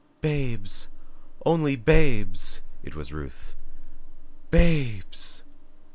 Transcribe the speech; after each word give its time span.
"Babes! 0.21 0.87
Only 1.45 1.75
babes!" 1.75 2.61
It 2.81 2.95
was 2.95 3.13
Ruth 3.13 3.55
"BABES!" 4.49 5.43